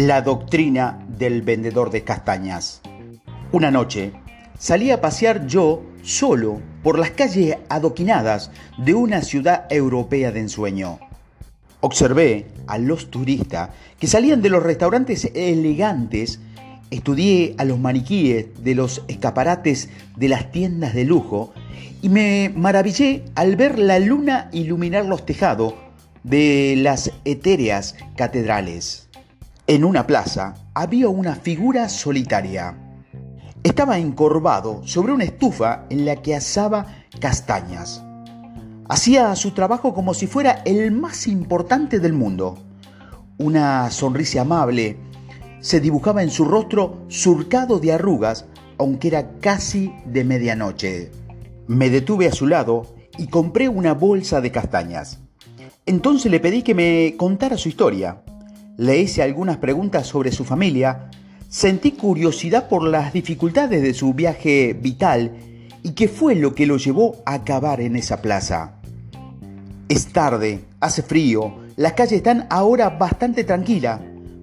La 0.00 0.22
doctrina 0.22 1.04
del 1.08 1.42
vendedor 1.42 1.90
de 1.90 2.04
castañas. 2.04 2.82
Una 3.50 3.72
noche 3.72 4.12
salí 4.56 4.92
a 4.92 5.00
pasear 5.00 5.48
yo 5.48 5.82
solo 6.04 6.60
por 6.84 7.00
las 7.00 7.10
calles 7.10 7.56
adoquinadas 7.68 8.52
de 8.76 8.94
una 8.94 9.22
ciudad 9.22 9.66
europea 9.70 10.30
de 10.30 10.38
ensueño. 10.38 11.00
Observé 11.80 12.46
a 12.68 12.78
los 12.78 13.10
turistas 13.10 13.70
que 13.98 14.06
salían 14.06 14.40
de 14.40 14.50
los 14.50 14.62
restaurantes 14.62 15.32
elegantes, 15.34 16.38
estudié 16.92 17.56
a 17.58 17.64
los 17.64 17.80
maniquíes 17.80 18.46
de 18.62 18.76
los 18.76 19.02
escaparates 19.08 19.88
de 20.14 20.28
las 20.28 20.52
tiendas 20.52 20.94
de 20.94 21.06
lujo 21.06 21.52
y 22.02 22.08
me 22.08 22.52
maravillé 22.54 23.24
al 23.34 23.56
ver 23.56 23.80
la 23.80 23.98
luna 23.98 24.48
iluminar 24.52 25.06
los 25.06 25.26
tejados 25.26 25.74
de 26.22 26.74
las 26.76 27.10
etéreas 27.24 27.96
catedrales. 28.16 29.07
En 29.70 29.84
una 29.84 30.06
plaza 30.06 30.54
había 30.72 31.10
una 31.10 31.34
figura 31.34 31.90
solitaria. 31.90 32.74
Estaba 33.62 33.98
encorvado 33.98 34.80
sobre 34.86 35.12
una 35.12 35.24
estufa 35.24 35.84
en 35.90 36.06
la 36.06 36.16
que 36.22 36.34
asaba 36.34 36.86
castañas. 37.20 38.02
Hacía 38.88 39.36
su 39.36 39.50
trabajo 39.50 39.92
como 39.92 40.14
si 40.14 40.26
fuera 40.26 40.62
el 40.64 40.90
más 40.90 41.26
importante 41.26 42.00
del 42.00 42.14
mundo. 42.14 42.56
Una 43.36 43.90
sonrisa 43.90 44.40
amable 44.40 44.96
se 45.60 45.80
dibujaba 45.80 46.22
en 46.22 46.30
su 46.30 46.46
rostro 46.46 47.04
surcado 47.08 47.78
de 47.78 47.92
arrugas, 47.92 48.46
aunque 48.78 49.08
era 49.08 49.32
casi 49.38 49.92
de 50.06 50.24
medianoche. 50.24 51.10
Me 51.66 51.90
detuve 51.90 52.26
a 52.26 52.32
su 52.32 52.46
lado 52.46 52.86
y 53.18 53.26
compré 53.26 53.68
una 53.68 53.92
bolsa 53.92 54.40
de 54.40 54.50
castañas. 54.50 55.20
Entonces 55.84 56.32
le 56.32 56.40
pedí 56.40 56.62
que 56.62 56.74
me 56.74 57.16
contara 57.18 57.58
su 57.58 57.68
historia 57.68 58.22
le 58.78 58.96
hice 59.00 59.22
algunas 59.22 59.56
preguntas 59.56 60.06
sobre 60.06 60.30
su 60.30 60.44
familia, 60.44 61.10
sentí 61.48 61.92
curiosidad 61.92 62.68
por 62.68 62.84
las 62.84 63.12
dificultades 63.12 63.82
de 63.82 63.92
su 63.92 64.14
viaje 64.14 64.72
vital 64.72 65.32
y 65.82 65.92
qué 65.92 66.06
fue 66.06 66.36
lo 66.36 66.54
que 66.54 66.64
lo 66.64 66.76
llevó 66.76 67.16
a 67.26 67.34
acabar 67.34 67.80
en 67.80 67.96
esa 67.96 68.22
plaza. 68.22 68.76
Es 69.88 70.12
tarde, 70.12 70.60
hace 70.78 71.02
frío, 71.02 71.56
las 71.74 71.94
calles 71.94 72.18
están 72.18 72.46
ahora 72.50 72.90
bastante 72.90 73.42
tranquilas. 73.42 74.00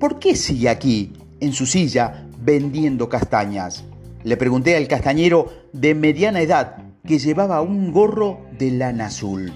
¿Por 0.00 0.18
qué 0.18 0.34
sigue 0.34 0.68
aquí, 0.70 1.12
en 1.38 1.52
su 1.52 1.64
silla, 1.64 2.26
vendiendo 2.40 3.08
castañas? 3.08 3.84
Le 4.24 4.36
pregunté 4.36 4.76
al 4.76 4.88
castañero 4.88 5.52
de 5.72 5.94
mediana 5.94 6.40
edad 6.40 6.78
que 7.06 7.20
llevaba 7.20 7.62
un 7.62 7.92
gorro 7.92 8.40
de 8.58 8.72
lana 8.72 9.06
azul. 9.06 9.52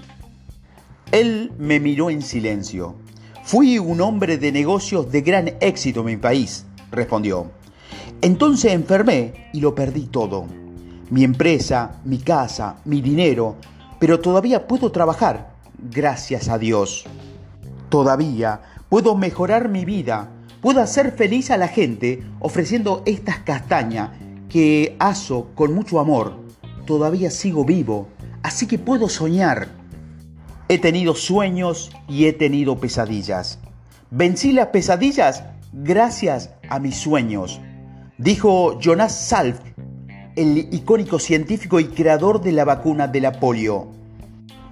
Él 1.11 1.51
me 1.59 1.81
miró 1.81 2.09
en 2.09 2.21
silencio. 2.21 2.95
Fui 3.43 3.79
un 3.79 4.01
hombre 4.01 4.37
de 4.37 4.51
negocios 4.51 5.11
de 5.11 5.21
gran 5.21 5.53
éxito 5.61 6.01
en 6.01 6.05
mi 6.05 6.17
país, 6.17 6.65
respondió. 6.91 7.51
Entonces 8.21 8.71
enfermé 8.71 9.49
y 9.51 9.61
lo 9.61 9.73
perdí 9.73 10.05
todo. 10.05 10.45
Mi 11.09 11.23
empresa, 11.23 11.99
mi 12.05 12.19
casa, 12.19 12.77
mi 12.85 13.01
dinero, 13.01 13.55
pero 13.99 14.19
todavía 14.19 14.67
puedo 14.67 14.91
trabajar, 14.91 15.53
gracias 15.91 16.49
a 16.49 16.59
Dios. 16.59 17.05
Todavía 17.89 18.61
puedo 18.89 19.15
mejorar 19.15 19.69
mi 19.69 19.85
vida, 19.85 20.29
puedo 20.61 20.79
hacer 20.79 21.11
feliz 21.11 21.49
a 21.49 21.57
la 21.57 21.67
gente 21.67 22.23
ofreciendo 22.39 23.01
estas 23.05 23.39
castañas 23.39 24.11
que 24.49 24.95
aso 24.99 25.47
con 25.55 25.73
mucho 25.73 25.99
amor. 25.99 26.35
Todavía 26.85 27.31
sigo 27.31 27.65
vivo, 27.65 28.07
así 28.43 28.67
que 28.67 28.77
puedo 28.77 29.09
soñar. 29.09 29.80
He 30.71 30.77
tenido 30.77 31.15
sueños 31.15 31.91
y 32.07 32.27
he 32.27 32.31
tenido 32.31 32.77
pesadillas. 32.77 33.59
Vencí 34.09 34.53
las 34.53 34.67
pesadillas 34.67 35.43
gracias 35.73 36.51
a 36.69 36.79
mis 36.79 36.95
sueños, 36.95 37.59
dijo 38.17 38.79
Jonas 38.79 39.13
Salk, 39.13 39.57
el 40.37 40.73
icónico 40.73 41.19
científico 41.19 41.81
y 41.81 41.89
creador 41.89 42.39
de 42.39 42.53
la 42.53 42.63
vacuna 42.63 43.09
de 43.09 43.19
la 43.19 43.33
polio. 43.33 43.89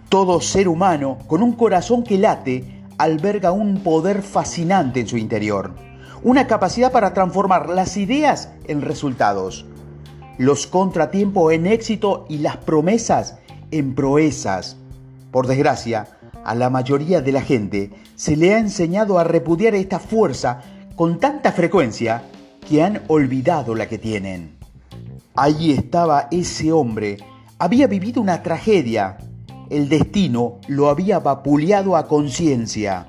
Todo 0.07 0.39
ser 0.39 0.69
humano 0.69 1.17
con 1.27 1.43
un 1.43 1.51
corazón 1.51 2.05
que 2.05 2.17
late 2.17 2.81
alberga 2.97 3.51
un 3.51 3.83
poder 3.83 4.21
fascinante 4.21 5.01
en 5.01 5.07
su 5.09 5.17
interior, 5.17 5.75
una 6.23 6.47
capacidad 6.47 6.93
para 6.93 7.13
transformar 7.13 7.67
las 7.67 7.97
ideas 7.97 8.53
en 8.69 8.81
resultados, 8.83 9.65
los 10.37 10.65
contratiempos 10.65 11.51
en 11.51 11.67
éxito 11.67 12.25
y 12.29 12.37
las 12.37 12.55
promesas 12.55 13.37
en 13.71 13.95
proezas. 13.95 14.78
Por 15.31 15.47
desgracia, 15.47 16.07
a 16.43 16.55
la 16.55 16.69
mayoría 16.69 17.21
de 17.21 17.31
la 17.31 17.41
gente 17.41 17.91
se 18.15 18.35
le 18.35 18.55
ha 18.55 18.59
enseñado 18.59 19.19
a 19.19 19.23
repudiar 19.23 19.75
esta 19.75 19.99
fuerza 19.99 20.61
con 20.95 21.19
tanta 21.19 21.51
frecuencia 21.51 22.23
que 22.67 22.83
han 22.83 23.03
olvidado 23.07 23.75
la 23.75 23.87
que 23.87 23.97
tienen. 23.97 24.57
Allí 25.35 25.71
estaba 25.71 26.27
ese 26.31 26.71
hombre, 26.71 27.17
había 27.59 27.87
vivido 27.87 28.21
una 28.21 28.41
tragedia, 28.41 29.17
el 29.69 29.87
destino 29.87 30.59
lo 30.67 30.89
había 30.89 31.19
vapuleado 31.19 31.95
a 31.95 32.07
conciencia. 32.07 33.07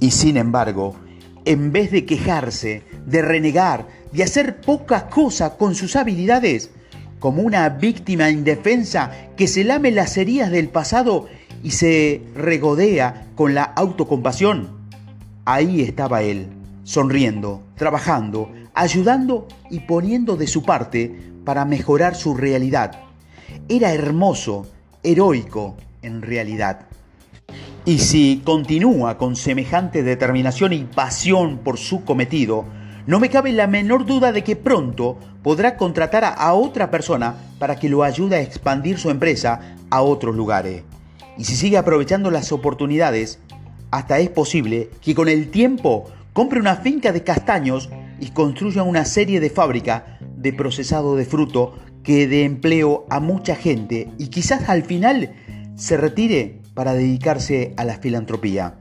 Y 0.00 0.10
sin 0.10 0.36
embargo, 0.36 0.96
en 1.44 1.72
vez 1.72 1.90
de 1.90 2.04
quejarse, 2.04 2.82
de 3.06 3.22
renegar, 3.22 3.86
de 4.12 4.24
hacer 4.24 4.60
pocas 4.60 5.04
cosas 5.04 5.52
con 5.52 5.74
sus 5.74 5.94
habilidades, 5.94 6.70
como 7.20 7.42
una 7.42 7.68
víctima 7.68 8.30
indefensa 8.30 9.12
que 9.36 9.46
se 9.46 9.62
lame 9.62 9.92
las 9.92 10.16
heridas 10.16 10.50
del 10.50 10.68
pasado 10.68 11.28
y 11.62 11.70
se 11.70 12.22
regodea 12.34 13.28
con 13.36 13.54
la 13.54 13.62
autocompasión. 13.62 14.70
Ahí 15.44 15.82
estaba 15.82 16.22
él, 16.22 16.48
sonriendo, 16.82 17.62
trabajando, 17.76 18.50
ayudando 18.74 19.46
y 19.70 19.80
poniendo 19.80 20.36
de 20.36 20.46
su 20.46 20.64
parte 20.64 21.14
para 21.44 21.64
mejorar 21.64 22.16
su 22.16 22.34
realidad. 22.34 23.02
Era 23.68 23.92
hermoso, 23.92 24.66
heroico 25.02 25.76
en 26.02 26.22
realidad. 26.22 26.86
Y 27.84 27.98
si 27.98 28.42
continúa 28.44 29.18
con 29.18 29.36
semejante 29.36 30.02
determinación 30.02 30.72
y 30.72 30.84
pasión 30.84 31.58
por 31.58 31.78
su 31.78 32.04
cometido, 32.04 32.64
no 33.06 33.20
me 33.20 33.30
cabe 33.30 33.52
la 33.52 33.66
menor 33.66 34.06
duda 34.06 34.32
de 34.32 34.44
que 34.44 34.56
pronto 34.56 35.18
podrá 35.42 35.76
contratar 35.76 36.24
a 36.24 36.52
otra 36.54 36.90
persona 36.90 37.34
para 37.58 37.76
que 37.76 37.88
lo 37.88 38.02
ayude 38.02 38.36
a 38.36 38.40
expandir 38.40 38.98
su 38.98 39.10
empresa 39.10 39.76
a 39.90 40.02
otros 40.02 40.34
lugares. 40.34 40.82
Y 41.38 41.44
si 41.44 41.56
sigue 41.56 41.78
aprovechando 41.78 42.30
las 42.30 42.52
oportunidades, 42.52 43.38
hasta 43.90 44.18
es 44.18 44.30
posible 44.30 44.90
que 45.00 45.14
con 45.14 45.28
el 45.28 45.50
tiempo 45.50 46.10
compre 46.32 46.60
una 46.60 46.76
finca 46.76 47.12
de 47.12 47.24
castaños 47.24 47.88
y 48.20 48.30
construya 48.30 48.82
una 48.82 49.04
serie 49.04 49.40
de 49.40 49.50
fábricas 49.50 50.02
de 50.36 50.52
procesado 50.52 51.16
de 51.16 51.24
fruto 51.24 51.74
que 52.02 52.26
dé 52.26 52.44
empleo 52.44 53.06
a 53.10 53.20
mucha 53.20 53.54
gente 53.54 54.10
y 54.18 54.28
quizás 54.28 54.68
al 54.68 54.82
final 54.84 55.34
se 55.76 55.96
retire 55.96 56.60
para 56.74 56.94
dedicarse 56.94 57.74
a 57.76 57.84
la 57.84 57.98
filantropía. 57.98 58.74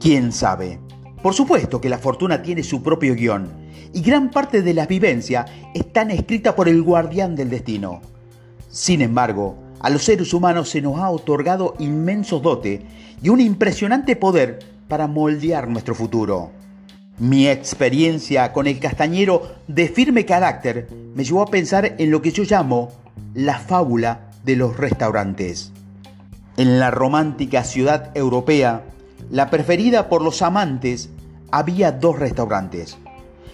¿Quién 0.00 0.32
sabe? 0.32 0.78
Por 1.22 1.34
supuesto 1.34 1.80
que 1.80 1.88
la 1.88 1.98
fortuna 1.98 2.42
tiene 2.42 2.62
su 2.62 2.82
propio 2.82 3.14
guion 3.14 3.48
y 3.92 4.02
gran 4.02 4.30
parte 4.30 4.62
de 4.62 4.74
las 4.74 4.88
vivencias 4.88 5.50
están 5.74 6.10
escritas 6.10 6.54
por 6.54 6.68
el 6.68 6.82
guardián 6.82 7.34
del 7.34 7.50
destino. 7.50 8.00
Sin 8.70 9.00
embargo, 9.00 9.56
a 9.80 9.90
los 9.90 10.04
seres 10.04 10.32
humanos 10.34 10.68
se 10.68 10.82
nos 10.82 10.98
ha 10.98 11.10
otorgado 11.10 11.74
inmenso 11.78 12.40
dote 12.40 12.82
y 13.22 13.28
un 13.28 13.40
impresionante 13.40 14.16
poder 14.16 14.58
para 14.88 15.06
moldear 15.06 15.68
nuestro 15.68 15.94
futuro. 15.94 16.50
Mi 17.18 17.48
experiencia 17.48 18.52
con 18.52 18.66
el 18.66 18.78
castañero 18.78 19.54
de 19.66 19.88
firme 19.88 20.26
carácter 20.26 20.88
me 21.14 21.24
llevó 21.24 21.42
a 21.42 21.46
pensar 21.46 21.94
en 21.98 22.10
lo 22.10 22.20
que 22.20 22.30
yo 22.30 22.44
llamo 22.44 22.90
la 23.32 23.58
fábula 23.58 24.30
de 24.44 24.56
los 24.56 24.76
restaurantes. 24.76 25.72
En 26.58 26.78
la 26.78 26.90
romántica 26.90 27.64
ciudad 27.64 28.10
europea, 28.14 28.84
la 29.30 29.50
preferida 29.50 30.08
por 30.08 30.22
los 30.22 30.42
amantes, 30.42 31.10
había 31.50 31.92
dos 31.92 32.18
restaurantes. 32.18 32.98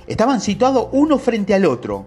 Estaban 0.06 0.40
situados 0.40 0.88
uno 0.92 1.18
frente 1.18 1.54
al 1.54 1.64
otro. 1.64 2.06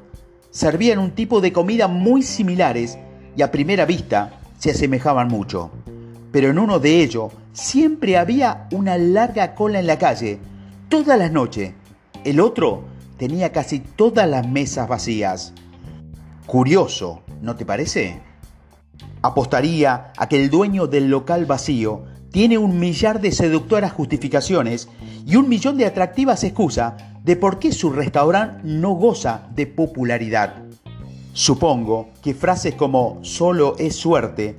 Servían 0.51 0.99
un 0.99 1.11
tipo 1.11 1.41
de 1.41 1.51
comida 1.51 1.87
muy 1.87 2.23
similares 2.23 2.97
y 3.35 3.41
a 3.41 3.51
primera 3.51 3.85
vista 3.85 4.39
se 4.57 4.71
asemejaban 4.71 5.27
mucho. 5.27 5.71
Pero 6.31 6.49
en 6.49 6.59
uno 6.59 6.79
de 6.79 7.01
ellos 7.01 7.31
siempre 7.53 8.17
había 8.17 8.67
una 8.71 8.97
larga 8.97 9.55
cola 9.55 9.79
en 9.79 9.87
la 9.87 9.97
calle, 9.97 10.39
todas 10.89 11.17
las 11.17 11.31
noches. 11.31 11.73
El 12.23 12.39
otro 12.39 12.83
tenía 13.17 13.51
casi 13.51 13.79
todas 13.79 14.27
las 14.29 14.47
mesas 14.47 14.87
vacías. 14.87 15.53
Curioso, 16.45 17.21
¿no 17.41 17.55
te 17.55 17.65
parece? 17.65 18.21
Apostaría 19.21 20.11
a 20.17 20.29
que 20.29 20.43
el 20.43 20.49
dueño 20.49 20.87
del 20.87 21.09
local 21.09 21.45
vacío 21.45 22.03
tiene 22.35 22.57
un 22.57 22.77
millar 22.79 23.21
de 23.21 23.31
seductoras 23.31 23.93
justificaciones 23.93 24.89
y 25.25 25.37
un 25.37 25.47
millón 25.47 25.77
de 25.77 25.85
atractivas 25.85 26.43
excusas 26.43 26.95
de 27.23 27.37
por 27.37 27.59
qué 27.59 27.71
su 27.71 27.91
restaurante 27.91 28.59
no 28.65 28.91
goza 28.91 29.47
de 29.55 29.67
popularidad. 29.67 30.55
Supongo 31.31 32.09
que 32.21 32.33
frases 32.33 32.75
como 32.75 33.19
solo 33.21 33.77
es 33.79 33.95
suerte 33.95 34.57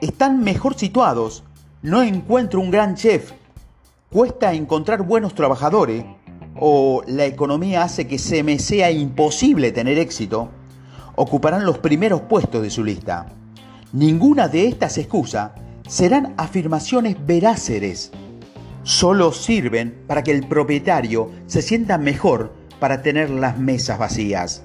están 0.00 0.42
mejor 0.42 0.76
situados. 0.78 1.44
No 1.82 2.02
encuentro 2.02 2.58
un 2.58 2.70
gran 2.70 2.94
chef. 2.94 3.32
Cuesta 4.08 4.54
encontrar 4.54 5.02
buenos 5.02 5.34
trabajadores. 5.34 6.06
o 6.58 7.02
la 7.06 7.26
economía 7.26 7.82
hace 7.82 8.06
que 8.06 8.18
se 8.18 8.42
me 8.42 8.58
sea 8.58 8.90
imposible 8.90 9.72
tener 9.72 9.98
éxito, 9.98 10.48
ocuparán 11.16 11.66
los 11.66 11.76
primeros 11.76 12.22
puestos 12.22 12.62
de 12.62 12.70
su 12.70 12.82
lista. 12.82 13.26
Ninguna 13.92 14.48
de 14.48 14.68
estas 14.68 14.96
excusas 14.96 15.50
serán 15.90 16.34
afirmaciones 16.36 17.16
veraces. 17.26 18.12
Solo 18.84 19.32
sirven 19.32 20.04
para 20.06 20.22
que 20.22 20.30
el 20.30 20.46
propietario 20.46 21.32
se 21.46 21.62
sienta 21.62 21.98
mejor 21.98 22.54
para 22.78 23.02
tener 23.02 23.28
las 23.28 23.58
mesas 23.58 23.98
vacías. 23.98 24.62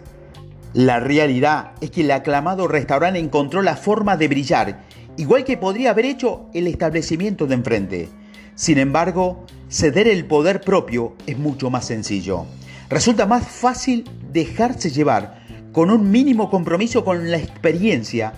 La 0.74 1.00
realidad 1.00 1.72
es 1.82 1.90
que 1.90 2.02
el 2.02 2.12
aclamado 2.12 2.68
restaurante 2.68 3.18
encontró 3.18 3.64
la 3.64 3.76
forma 3.76 4.18
de 4.18 4.28
brillar, 4.28 4.84
igual 5.18 5.44
que 5.46 5.58
podría 5.58 5.90
haber 5.90 6.06
hecho 6.06 6.46
el 6.54 6.68
establecimiento 6.68 7.48
de 7.48 7.56
enfrente. 7.56 8.10
Sin 8.54 8.78
embargo, 8.78 9.46
ceder 9.68 10.08
el 10.08 10.26
poder 10.26 10.62
propio 10.62 11.16
es 11.26 11.40
mucho 11.40 11.72
más 11.72 11.86
sencillo. 11.86 12.46
Resulta 12.88 13.26
más 13.26 13.48
fácil 13.48 14.08
dejarse 14.32 14.92
llevar 14.92 15.44
con 15.72 15.90
un 15.90 16.12
mínimo 16.12 16.52
compromiso 16.52 17.04
con 17.04 17.32
la 17.32 17.38
experiencia, 17.38 18.34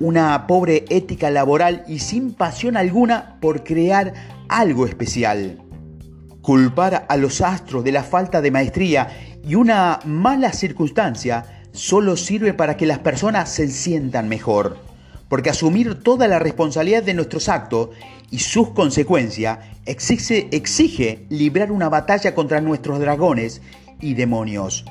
una 0.00 0.46
pobre 0.46 0.84
ética 0.88 1.30
laboral 1.30 1.84
y 1.86 1.98
sin 1.98 2.32
pasión 2.32 2.76
alguna 2.76 3.36
por 3.40 3.64
crear 3.64 4.14
algo 4.48 4.86
especial. 4.86 5.58
Culpar 6.42 7.06
a 7.08 7.16
los 7.16 7.40
astros 7.40 7.84
de 7.84 7.92
la 7.92 8.02
falta 8.02 8.40
de 8.40 8.50
maestría 8.50 9.08
y 9.46 9.54
una 9.54 10.00
mala 10.04 10.52
circunstancia 10.52 11.62
solo 11.72 12.16
sirve 12.16 12.54
para 12.54 12.76
que 12.76 12.86
las 12.86 12.98
personas 12.98 13.50
se 13.50 13.68
sientan 13.68 14.28
mejor 14.28 14.76
porque 15.34 15.50
asumir 15.50 16.02
toda 16.02 16.28
la 16.28 16.38
responsabilidad 16.38 17.02
de 17.02 17.12
nuestros 17.12 17.48
actos 17.48 17.90
y 18.30 18.38
sus 18.38 18.70
consecuencias 18.70 19.58
exige, 19.84 20.48
exige 20.52 21.26
librar 21.28 21.72
una 21.72 21.88
batalla 21.88 22.36
contra 22.36 22.60
nuestros 22.60 23.00
dragones 23.00 23.60
y 24.00 24.14
demonios. 24.14 24.84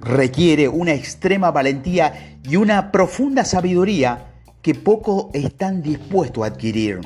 Requiere 0.00 0.68
una 0.68 0.92
extrema 0.92 1.50
valentía 1.50 2.38
y 2.42 2.56
una 2.56 2.90
profunda 2.90 3.44
sabiduría 3.44 4.26
que 4.62 4.74
pocos 4.74 5.26
están 5.32 5.82
dispuestos 5.82 6.44
a 6.44 6.46
adquirir. 6.48 7.00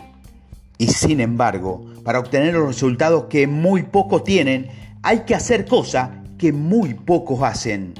Y 0.78 0.88
sin 0.88 1.20
embargo, 1.20 1.84
para 2.04 2.18
obtener 2.18 2.54
los 2.54 2.66
resultados 2.66 3.24
que 3.24 3.46
muy 3.46 3.82
pocos 3.82 4.24
tienen, 4.24 4.68
hay 5.02 5.20
que 5.20 5.34
hacer 5.34 5.66
cosas 5.66 6.10
que 6.38 6.52
muy 6.52 6.94
pocos 6.94 7.42
hacen. 7.42 7.94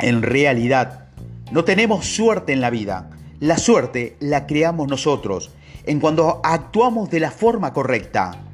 En 0.00 0.22
realidad, 0.22 1.08
no 1.52 1.64
tenemos 1.64 2.04
suerte 2.06 2.52
en 2.52 2.60
la 2.60 2.70
vida, 2.70 3.10
la 3.40 3.58
suerte 3.58 4.16
la 4.20 4.46
creamos 4.46 4.88
nosotros 4.88 5.50
en 5.84 6.00
cuando 6.00 6.40
actuamos 6.42 7.10
de 7.10 7.20
la 7.20 7.30
forma 7.30 7.72
correcta. 7.72 8.45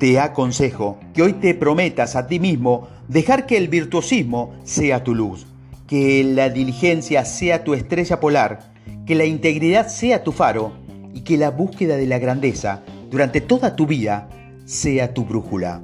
Te 0.00 0.18
aconsejo 0.18 0.96
que 1.12 1.20
hoy 1.20 1.34
te 1.34 1.52
prometas 1.52 2.16
a 2.16 2.26
ti 2.26 2.40
mismo 2.40 2.88
dejar 3.08 3.44
que 3.44 3.58
el 3.58 3.68
virtuosismo 3.68 4.54
sea 4.64 5.04
tu 5.04 5.14
luz, 5.14 5.46
que 5.86 6.24
la 6.24 6.48
diligencia 6.48 7.26
sea 7.26 7.64
tu 7.64 7.74
estrella 7.74 8.18
polar, 8.18 8.72
que 9.04 9.14
la 9.14 9.26
integridad 9.26 9.88
sea 9.88 10.24
tu 10.24 10.32
faro 10.32 10.72
y 11.12 11.20
que 11.20 11.36
la 11.36 11.50
búsqueda 11.50 11.98
de 11.98 12.06
la 12.06 12.18
grandeza 12.18 12.82
durante 13.10 13.42
toda 13.42 13.76
tu 13.76 13.86
vida 13.86 14.30
sea 14.64 15.12
tu 15.12 15.26
brújula. 15.26 15.82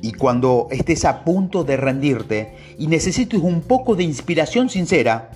Y 0.00 0.12
cuando 0.12 0.68
estés 0.70 1.04
a 1.04 1.22
punto 1.22 1.62
de 1.62 1.76
rendirte 1.76 2.54
y 2.78 2.86
necesites 2.86 3.40
un 3.42 3.60
poco 3.60 3.94
de 3.94 4.04
inspiración 4.04 4.70
sincera, 4.70 5.32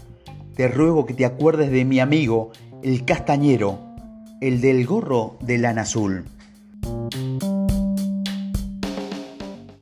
te 0.57 0.69
ruego 0.69 1.05
que 1.05 1.13
te 1.13 1.27
acuerdes 1.27 1.71
de 1.71 1.85
mi 1.85 2.01
amigo, 2.01 2.53
el 2.83 3.05
castañero, 3.05 3.81
el 4.41 4.63
del 4.63 4.87
gorro 4.87 5.37
de 5.43 5.59
lana 5.59 5.83
azul. 5.83 6.25